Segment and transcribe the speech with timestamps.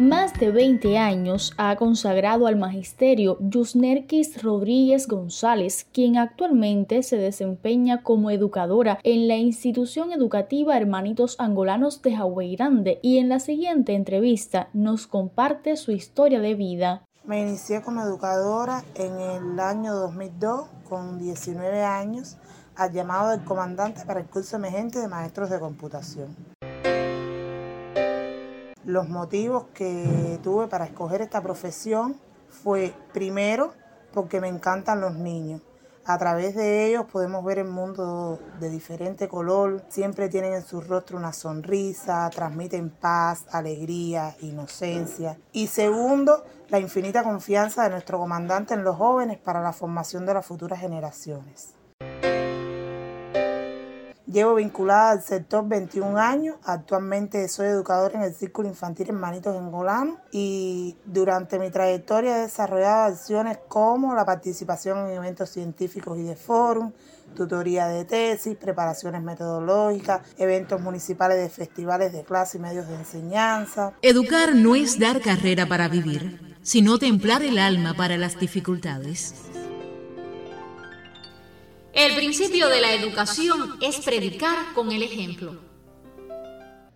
[0.00, 8.02] Más de 20 años ha consagrado al magisterio Yusnerkis Rodríguez González, quien actualmente se desempeña
[8.02, 12.18] como educadora en la institución educativa Hermanitos Angolanos de
[12.56, 17.04] Grande y en la siguiente entrevista nos comparte su historia de vida.
[17.24, 22.36] Me inicié como educadora en el año 2002 con 19 años
[22.74, 26.34] al llamado del comandante para el curso emergente de maestros de computación.
[28.84, 32.16] Los motivos que tuve para escoger esta profesión
[32.48, 33.72] fue primero
[34.12, 35.62] porque me encantan los niños.
[36.04, 40.82] A través de ellos podemos ver el mundo de diferente color, siempre tienen en su
[40.82, 45.38] rostro una sonrisa, transmiten paz, alegría, inocencia.
[45.52, 50.34] Y segundo, la infinita confianza de nuestro comandante en los jóvenes para la formación de
[50.34, 51.74] las futuras generaciones.
[54.26, 56.56] Llevo vinculada al sector 21 años.
[56.64, 63.12] Actualmente soy educadora en el Círculo Infantil Hermanitos Engolanos y durante mi trayectoria he desarrollado
[63.12, 66.92] acciones como la participación en eventos científicos y de fórum,
[67.36, 73.92] tutoría de tesis, preparaciones metodológicas, eventos municipales de festivales de clase y medios de enseñanza.
[74.00, 79.34] Educar no es dar carrera para vivir, sino templar el alma para las dificultades.
[81.94, 85.52] El principio de la educación es predicar con el ejemplo.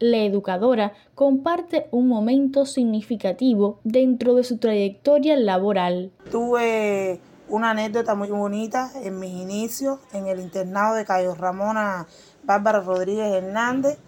[0.00, 6.10] La educadora comparte un momento significativo dentro de su trayectoria laboral.
[6.32, 12.08] Tuve una anécdota muy bonita en mis inicios en el internado de Cayo Ramona
[12.42, 13.98] Bárbara Rodríguez Hernández,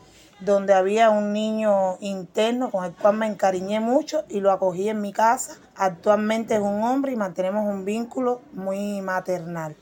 [0.41, 5.01] donde había un niño interno con el cual me encariñé mucho y lo acogí en
[5.01, 5.57] mi casa.
[5.77, 9.77] Actualmente es un hombre y mantenemos un vínculo muy maternal.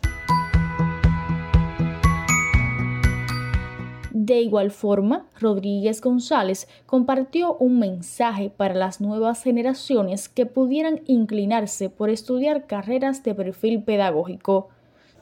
[4.28, 11.88] De igual forma, Rodríguez González compartió un mensaje para las nuevas generaciones que pudieran inclinarse
[11.88, 14.68] por estudiar carreras de perfil pedagógico.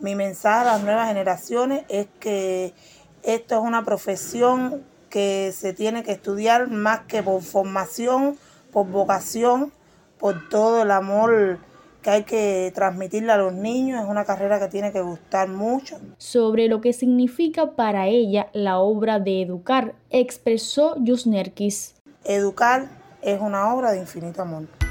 [0.00, 2.74] Mi mensaje a las nuevas generaciones es que
[3.22, 8.36] esto es una profesión que se tiene que estudiar más que por formación,
[8.72, 9.72] por vocación,
[10.18, 11.60] por todo el amor
[12.06, 14.00] que hay que transmitirle a los niños.
[14.00, 15.98] Es una carrera que tiene que gustar mucho.
[16.18, 21.96] Sobre lo que significa para ella la obra de educar, expresó Yusnerkis.
[22.22, 22.86] Educar
[23.22, 24.85] es una obra de infinito amor.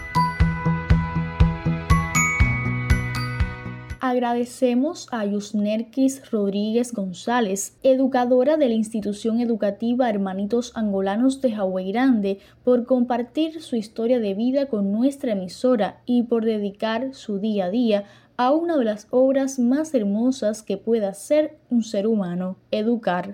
[4.07, 12.85] Agradecemos a Yusnerkis Rodríguez González, educadora de la institución educativa Hermanitos Angolanos de Hawái por
[12.85, 18.03] compartir su historia de vida con nuestra emisora y por dedicar su día a día
[18.37, 23.33] a una de las obras más hermosas que pueda ser un ser humano, educar.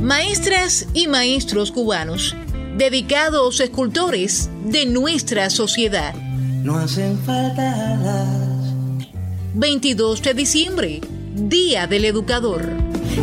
[0.00, 2.34] Maestras y maestros cubanos,
[2.76, 6.14] dedicados escultores de nuestra sociedad.
[6.62, 9.06] No hacen falta las
[9.54, 11.00] 22 de diciembre,
[11.34, 12.62] Día del Educador.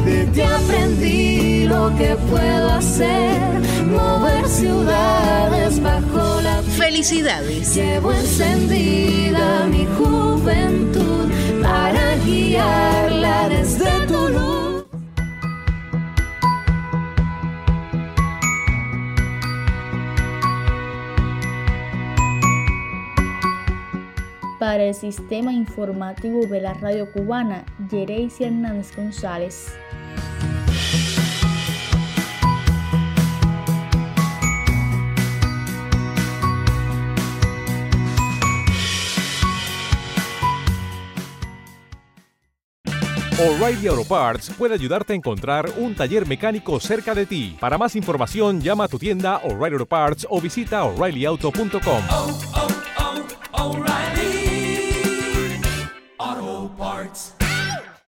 [0.05, 3.39] De ti aprendí lo que puedo hacer,
[3.85, 6.63] mover ciudades bajo la...
[6.63, 7.75] Felicidades.
[7.75, 11.29] Llevo encendida mi juventud
[11.61, 12.92] para guiarla
[24.63, 29.75] Para el sistema informativo de la radio cubana, Yereisi Hernández González.
[43.37, 47.57] O'Reilly Auto Parts puede ayudarte a encontrar un taller mecánico cerca de ti.
[47.59, 52.03] Para más información, llama a tu tienda O'Reilly Auto Parts o visita oreillyauto.com.
[52.09, 52.67] Oh, oh,
[53.51, 54.32] oh, O'Reilly